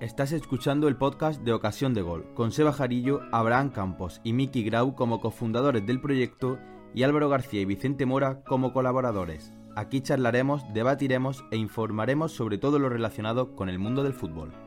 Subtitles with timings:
[0.00, 4.62] Estás escuchando el podcast de Ocasión de Gol, con Seba Jarillo, Abraham Campos y Miki
[4.62, 6.58] Grau como cofundadores del proyecto
[6.94, 9.54] y Álvaro García y Vicente Mora como colaboradores.
[9.74, 14.65] Aquí charlaremos, debatiremos e informaremos sobre todo lo relacionado con el mundo del fútbol.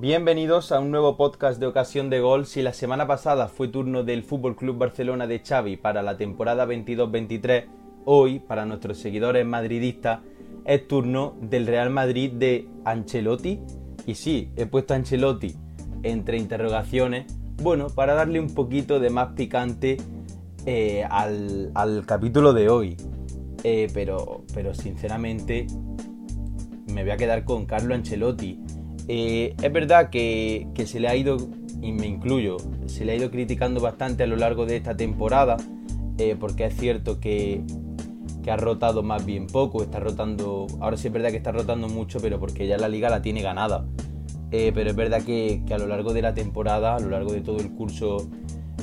[0.00, 2.46] Bienvenidos a un nuevo podcast de Ocasión de Gol.
[2.46, 6.64] Si la semana pasada fue turno del Fútbol Club Barcelona de Xavi para la temporada
[6.64, 7.66] 22-23,
[8.06, 10.20] hoy para nuestros seguidores madridistas
[10.64, 13.60] es turno del Real Madrid de Ancelotti.
[14.06, 15.54] Y sí, he puesto Ancelotti
[16.02, 17.26] entre interrogaciones,
[17.62, 19.98] bueno, para darle un poquito de más picante
[20.64, 22.96] eh, al, capítulo de hoy.
[23.64, 25.66] Eh, pero, pero sinceramente
[26.86, 28.58] me voy a quedar con Carlo Ancelotti
[29.12, 31.36] eh, es verdad que, se le ha ido,
[31.82, 35.56] y me incluyo, se le ha ido criticando bastante a lo largo de esta temporada,
[36.16, 37.64] eh, porque es cierto que,
[38.48, 42.20] ha rotado más bien poco, está rotando, ahora sí es verdad que está rotando mucho,
[42.20, 43.84] pero porque ya la liga la tiene ganada.
[44.52, 47.32] Eh, pero es verdad que, que, a lo largo de la temporada, a lo largo
[47.32, 48.28] de todo el curso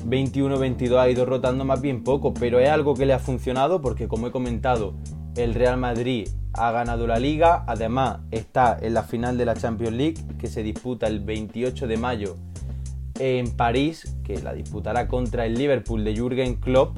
[0.06, 4.08] 21-22 ha ido rotando más bien poco, pero es algo que le ha funcionado porque
[4.08, 4.94] como he comentado,
[5.36, 9.96] el Real Madrid ha ganado la liga, además está en la final de la Champions
[9.96, 12.36] League que se disputa el 28 de mayo
[13.20, 16.98] en París, que la disputará contra el Liverpool de Jürgen Klopp,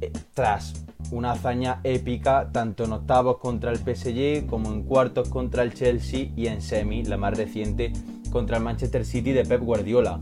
[0.00, 5.62] eh, tras una hazaña épica tanto en octavos contra el PSG como en cuartos contra
[5.62, 7.92] el Chelsea y en semi, la más reciente,
[8.30, 10.20] contra el Manchester City de Pep Guardiola.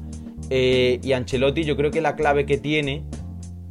[0.50, 3.04] Eh, y Ancelotti yo creo que la clave que tiene,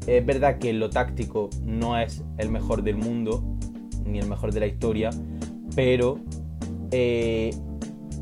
[0.08, 3.44] es verdad que lo táctico no es el mejor del mundo,
[4.06, 5.10] ni el mejor de la historia,
[5.76, 6.20] pero
[6.92, 7.52] eh,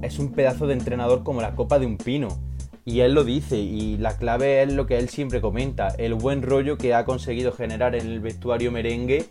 [0.01, 2.29] es un pedazo de entrenador como la copa de un pino.
[2.83, 6.41] Y él lo dice, y la clave es lo que él siempre comenta, el buen
[6.41, 9.25] rollo que ha conseguido generar en el vestuario merengue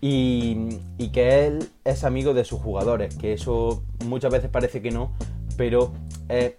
[0.00, 0.80] y,
[1.12, 5.12] que él es amigo de sus jugadores, que eso muchas veces parece que no,
[5.56, 5.92] pero
[6.28, 6.54] es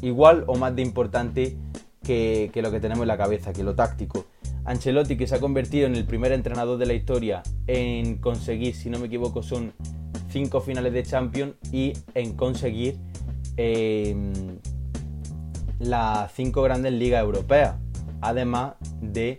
[0.00, 1.56] igual o más de importante
[2.02, 4.24] que, que lo que tenemos en la cabeza, que lo táctico.
[4.66, 8.90] Ancelotti, que se ha convertido en el primer entrenador de la historia en conseguir, si
[8.90, 9.72] no me equivoco, son
[10.28, 12.96] cinco finales de Champions y en conseguir
[13.56, 14.58] em,
[15.78, 17.76] las cinco grandes ligas europeas,
[18.20, 19.38] además de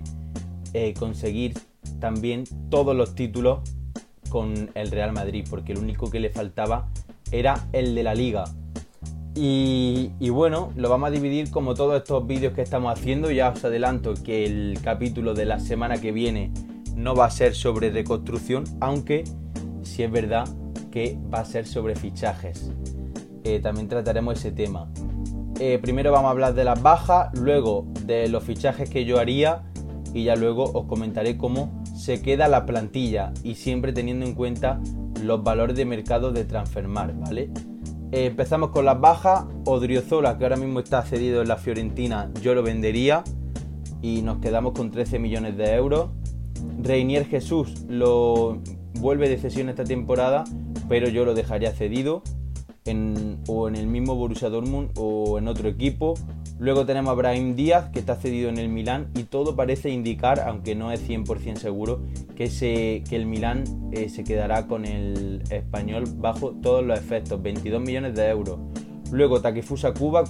[0.74, 1.54] eh, conseguir
[2.00, 3.60] también todos los títulos
[4.30, 6.90] con el Real Madrid, porque el único que le faltaba
[7.32, 8.46] era el de la liga.
[9.40, 13.30] Y, bueno, lo vamos a dividir como todos estos vídeos que estamos haciendo.
[13.30, 16.52] Ya os adelanto que el capítulo de la semana que viene
[16.96, 19.26] no va a ser sobre reconstrucción, aunque
[19.84, 20.48] sí es verdad
[20.90, 22.72] que va a ser sobre fichajes.
[23.44, 24.92] Eh, también trataremos ese tema.
[25.60, 29.66] Eh, primero vamos a hablar de las bajas, luego de los fichajes que yo haría
[30.16, 34.82] y ya luego os comentaré cómo se queda la plantilla y siempre teniendo en cuenta
[35.22, 37.52] los valores de mercado de Transfermar, ¿vale?
[38.12, 39.46] Eh, empezamos con las bajas.
[39.66, 43.24] Odriozola, que ahora mismo está cedido en la Fiorentina, yo lo vendería
[44.02, 46.10] y nos quedamos con 13 millones de euros.
[46.82, 48.62] Reinier Jesús lo
[48.94, 50.46] vuelve de cesión esta temporada,
[50.88, 52.24] pero yo lo dejaría cedido
[53.48, 56.14] o en el mismo Borussia Dortmund o en otro equipo
[56.60, 60.40] Luego tenemos a Brahim Díaz, que está cedido en el Milán, y todo parece indicar,
[60.40, 62.02] aunque no es 100% seguro,
[62.36, 67.82] que, que el Milán eh, se quedará con el español bajo todos los efectos, 22
[67.82, 68.60] millones de euros.
[69.12, 70.24] Luego Takifusa Cuba,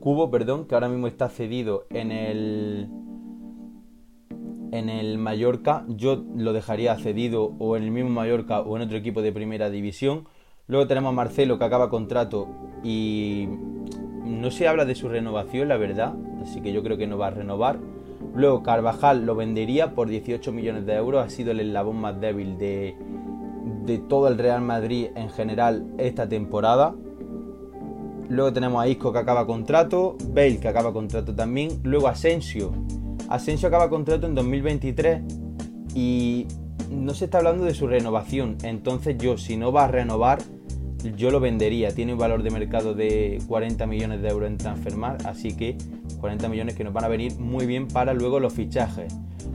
[0.00, 2.88] Cubo, perdón, que ahora mismo está cedido en el
[4.72, 8.96] en el Mallorca, yo lo dejaría cedido o en el mismo Mallorca o en otro
[8.96, 10.26] equipo de primera división.
[10.66, 12.48] Luego tenemos a Marcelo que acaba contrato
[12.82, 13.48] y
[14.24, 17.28] no se habla de su renovación, la verdad, así que yo creo que no va
[17.28, 17.78] a renovar.
[18.34, 22.56] Luego Carvajal lo vendería por 18 millones de euros, ha sido el eslabón más débil
[22.56, 22.96] de,
[23.84, 26.94] de todo el Real Madrid en general esta temporada.
[28.28, 32.72] Luego tenemos a Isco que acaba contrato, Bale que acaba contrato también, luego Asensio.
[33.28, 35.22] Asensio acaba contrato en 2023
[35.94, 36.46] y
[36.90, 40.38] no se está hablando de su renovación, entonces yo si no va a renovar
[41.16, 41.94] yo lo vendería.
[41.94, 45.76] Tiene un valor de mercado de 40 millones de euros en Transfermar, así que
[46.20, 49.14] 40 millones que nos van a venir muy bien para luego los fichajes.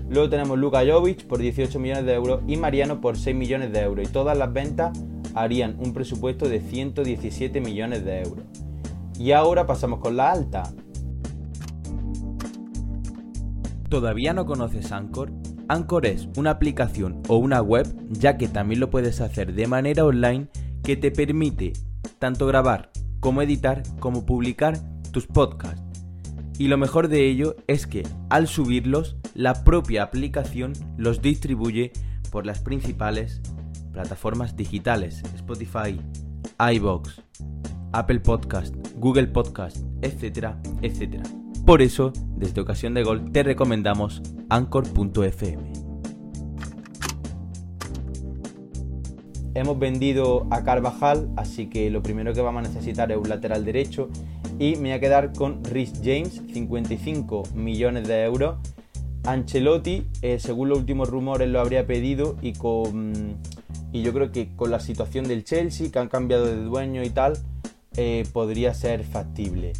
[0.10, 3.82] Luego tenemos Luka Jovic por 18 millones de euros y Mariano por 6 millones de
[3.82, 4.08] euros.
[4.08, 4.98] Y todas las ventas
[5.34, 8.46] harían un presupuesto de 117 millones de euros.
[9.20, 10.64] Y ahora pasamos con la alta.
[13.90, 15.32] ¿Todavía no conoces Anchor?
[15.70, 20.06] Anchor es una aplicación o una web, ya que también lo puedes hacer de manera
[20.06, 20.48] online
[20.88, 21.74] que te permite
[22.18, 24.80] tanto grabar como editar como publicar
[25.12, 26.02] tus podcasts.
[26.58, 31.92] Y lo mejor de ello es que al subirlos, la propia aplicación los distribuye
[32.32, 33.42] por las principales
[33.92, 36.00] plataformas digitales, Spotify,
[36.58, 37.22] iBox,
[37.92, 41.24] Apple Podcast, Google Podcast, etcétera, etcétera.
[41.66, 45.77] Por eso, desde Ocasión de Gol, te recomendamos Anchor.fm.
[49.58, 53.66] Hemos vendido a Carvajal, así que lo primero que vamos a necesitar es un lateral
[53.66, 54.08] derecho
[54.60, 58.58] y me voy a quedar con Rhys James, 55 millones de euros.
[59.26, 63.40] Ancelotti, eh, según los últimos rumores, lo habría pedido y con
[63.92, 67.10] y yo creo que con la situación del Chelsea, que han cambiado de dueño y
[67.10, 67.34] tal,
[67.96, 69.74] eh, podría ser factible.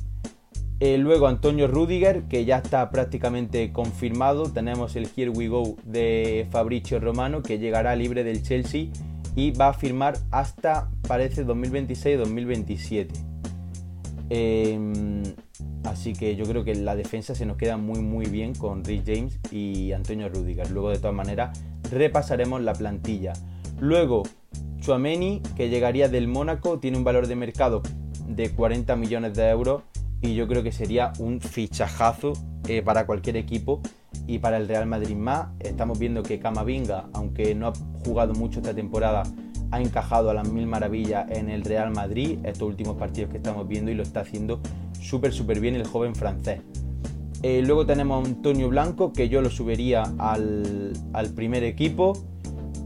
[0.80, 4.52] Eh, luego Antonio Rudiger, que ya está prácticamente confirmado.
[4.52, 8.88] Tenemos el Here We Go de Fabricio Romano, que llegará libre del Chelsea
[9.38, 13.08] y va a firmar hasta, parece, 2026-2027.
[14.30, 15.22] Em,
[15.84, 19.04] así que yo creo que la defensa se nos queda muy muy bien con Rich
[19.06, 20.72] James y Antonio Rudiger.
[20.72, 21.62] Luego de todas maneras
[21.92, 23.34] repasaremos la plantilla.
[23.80, 24.24] Luego,
[24.80, 27.84] Chuameni, que llegaría del Mónaco, tiene un valor de mercado
[28.28, 29.84] de 40 millones de euros
[30.20, 32.34] y yo creo que sería un fichajazo
[32.68, 33.84] eh, para cualquier equipo
[34.28, 35.48] y para el Real Madrid más.
[35.60, 37.74] Estamos viendo que Camavinga, aunque no ha
[38.06, 39.24] jugado mucho esta temporada,
[39.72, 43.68] ha encajado a las mil maravillas en el Real Madrid estos últimos partidos que estamos
[43.68, 44.60] viendo y lo está haciendo
[45.00, 46.62] súper súper bien el joven francés.
[47.44, 52.14] Eh, luego tenemos a Antonio Blanco, que yo lo subiría al, al primer equipo.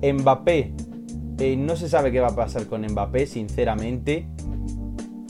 [0.02, 0.74] Mbappé,
[1.40, 4.28] eh, no se sabe qué va a pasar con Mbappé, sinceramente.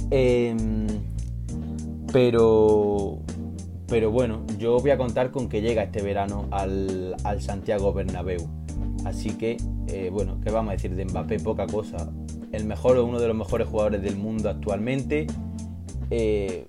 [0.09, 0.87] Em,
[2.11, 3.19] pero,
[3.91, 8.39] pero bueno, yo voy a contar con que llega este verano al, Santiago Bernabéu.
[9.03, 9.57] Así que,
[9.89, 11.41] eh, bueno, ¿qué vamos a decir de Mbappé?
[11.41, 12.09] Poca cosa.
[12.53, 15.27] El mejor o uno de los mejores jugadores del mundo actualmente.
[16.09, 16.67] Eh,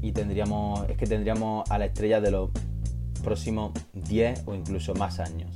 [0.00, 2.50] y tendríamos, es que tendríamos a la estrella de los
[3.24, 5.50] próximos 10 o incluso más años.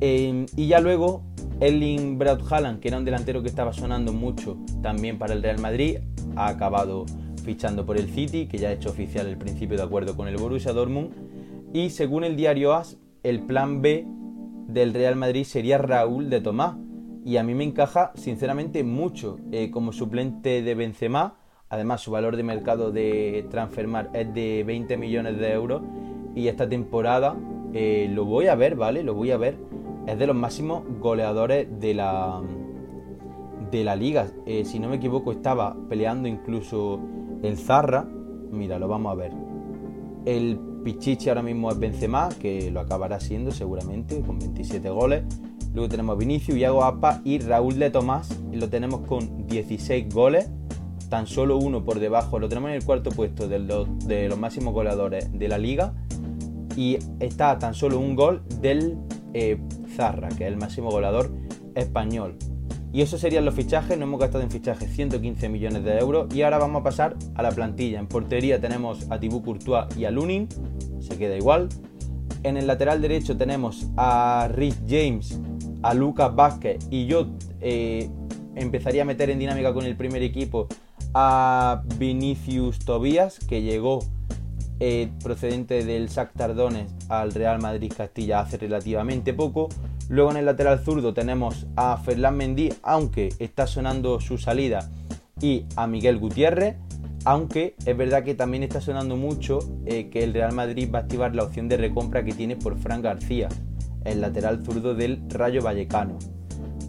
[0.00, 1.22] Em, y ya luego,
[1.58, 5.58] Erling Braut Haaland, que era un delantero que estaba sonando mucho también para el Real
[5.58, 6.00] Madrid,
[6.36, 7.06] ha acabado
[7.50, 10.36] fichando por el City, que ya ha hecho oficial el principio de acuerdo con el
[10.36, 11.10] Borussia Dortmund.
[11.72, 14.06] Y según el diario AS, el plan B
[14.68, 16.76] del Real Madrid sería Raúl de Tomás.
[17.24, 21.38] Y a mí me encaja sinceramente mucho eh, como suplente de Benzema.
[21.68, 25.82] Además, su valor de mercado de Transfermar es de 20 millones de euros.
[26.36, 27.34] Y esta temporada
[27.74, 29.02] eh, lo voy a ver, ¿vale?
[29.02, 29.56] Lo voy a ver
[30.06, 32.40] es de los máximos goleadores de la,
[33.70, 34.28] de la liga.
[34.46, 37.00] Eh, si no me equivoco, estaba peleando incluso
[37.42, 38.06] el Zarra.
[38.50, 39.32] Mira, lo vamos a ver.
[40.24, 45.24] El Pichichi ahora mismo es Benzema, que lo acabará siendo seguramente, con 27 goles.
[45.72, 48.40] Luego tenemos Vinicius, Iago Apa y Raúl de Tomás.
[48.52, 50.50] Lo tenemos con 16 goles.
[51.08, 52.38] Tan solo uno por debajo.
[52.38, 55.94] Lo tenemos en el cuarto puesto de los, de los máximos goleadores de la liga.
[56.76, 58.96] Y está tan solo un gol del
[59.32, 59.58] eh,
[59.94, 61.30] Zarra, que es el máximo goleador
[61.74, 62.36] español.
[62.92, 66.42] Y esos serían los fichajes, no hemos gastado en fichajes 115 millones de euros y
[66.42, 68.00] ahora vamos a pasar a la plantilla.
[68.00, 70.48] En portería tenemos a Thibaut Courtois y a Lunin,
[71.00, 71.68] se queda igual.
[72.42, 75.40] En el lateral derecho tenemos a Rich James,
[75.82, 77.26] a Lucas Vázquez y yo
[77.60, 78.10] eh,
[78.56, 80.66] empezaría a meter en dinámica con el primer equipo
[81.14, 84.00] a Vinicius Tobías, que llegó
[84.82, 89.68] eh, procedente del SAC Tardones al Real Madrid Castilla hace relativamente poco.
[90.10, 94.90] Luego en el lateral zurdo tenemos a Ferland Mendy, aunque está sonando su salida,
[95.40, 96.74] y a Miguel Gutiérrez,
[97.24, 101.02] aunque es verdad que también está sonando mucho eh, que el Real Madrid va a
[101.02, 103.48] activar la opción de recompra que tiene por Fran García,
[104.04, 106.18] el lateral zurdo del Rayo Vallecano.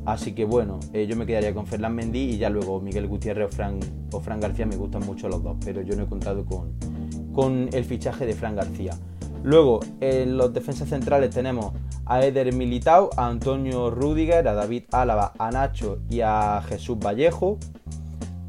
[0.03, 3.49] Así que bueno, eh, yo me quedaría con Ferland Mendy y ya luego Miguel Gutiérrez
[3.49, 3.79] o Fran,
[4.11, 6.73] o Fran García me gustan mucho los dos, pero yo no he contado con,
[7.33, 8.97] con el fichaje de Fran García.
[9.43, 11.73] Luego, en los defensas centrales tenemos
[12.05, 17.57] a Eder Militao, a Antonio Rudiger, a David Álava, a Nacho y a Jesús Vallejo.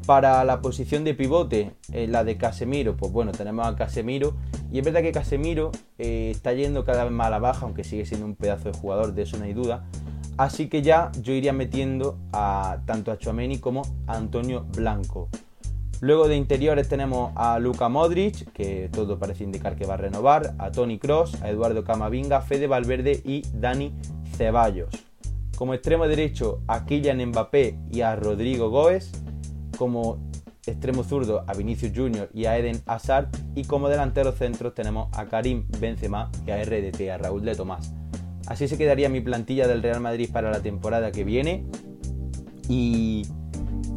[0.05, 4.35] Para la posición de pivote, eh, la de Casemiro, pues bueno, tenemos a Casemiro.
[4.71, 7.83] Y es verdad que Casemiro eh, está yendo cada vez más a la baja, aunque
[7.83, 9.85] sigue siendo un pedazo de jugador, de eso no hay duda.
[10.37, 15.29] Así que ya yo iría metiendo a tanto a Chouameni como a Antonio Blanco.
[16.03, 20.53] Luego de interiores tenemos a Luka Modric, que todo parece indicar que va a renovar,
[20.57, 23.93] a Tony Cross, a Eduardo Camavinga, Fede Valverde y Dani
[24.35, 24.89] Ceballos.
[25.55, 29.13] Como extremo derecho a Kylian Mbappé y a Rodrigo Goes.
[29.77, 30.19] Como
[30.65, 33.29] extremo zurdo a Vinicius Junior y a Eden Hazard.
[33.55, 37.93] Y como delanteros centros tenemos a Karim Benzema y a RDT, a Raúl de Tomás.
[38.47, 41.65] Así se quedaría mi plantilla del Real Madrid para la temporada que viene.
[42.67, 43.25] Y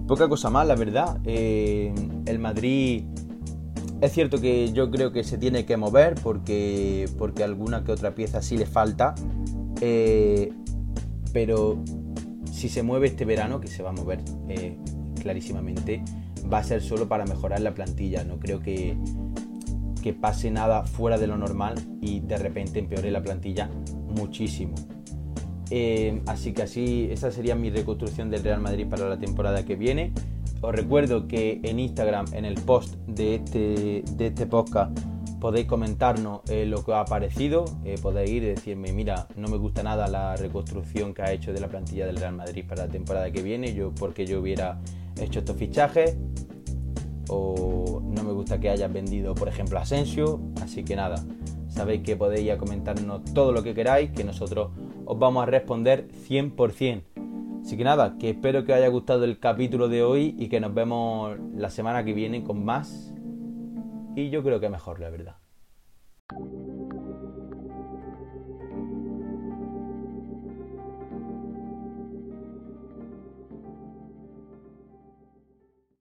[0.06, 1.18] Poca cosa más, la verdad.
[1.24, 1.92] Eh,
[2.26, 3.04] el Madrid
[4.00, 8.14] Es cierto que yo creo que se tiene que mover porque, porque alguna que otra
[8.14, 9.14] pieza sí le falta.
[9.80, 10.52] Eh,
[11.32, 11.82] pero
[12.52, 14.76] si se mueve este verano, que se va a mover eh,
[15.20, 16.02] clarísimamente,
[16.52, 18.22] va a ser solo para mejorar la plantilla.
[18.22, 18.96] No creo que,
[20.02, 23.70] que pase nada fuera de lo normal y de repente empeore la plantilla
[24.08, 24.74] muchísimo.
[25.70, 29.76] Eh, así que así, esa sería mi reconstrucción del Real Madrid para la temporada que
[29.76, 30.12] viene.
[30.60, 34.98] Os recuerdo que en Instagram, en el post de este, de este podcast,
[35.40, 37.64] podéis comentarnos eh, lo que os ha parecido.
[37.84, 41.52] Eh, podéis ir y decirme, mira, no me gusta nada la reconstrucción que ha hecho
[41.52, 44.80] de la plantilla del Real Madrid para la temporada que viene, yo porque yo hubiera
[45.20, 46.16] hecho estos fichajes.
[47.28, 50.40] O no me gusta que hayas vendido, por ejemplo, Asensio.
[50.62, 51.24] Así que nada,
[51.76, 54.70] sabéis que podéis comentarnos todo lo que queráis, que nosotros
[55.04, 57.02] os vamos a responder 100%.
[57.62, 60.58] Así que nada, que espero que os haya gustado el capítulo de hoy y que
[60.58, 63.12] nos vemos la semana que viene con más.
[64.14, 65.36] Y yo creo que mejor, la verdad.